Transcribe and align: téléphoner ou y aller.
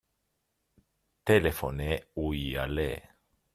téléphoner 1.23 2.05
ou 2.15 2.33
y 2.33 2.57
aller. 2.57 2.99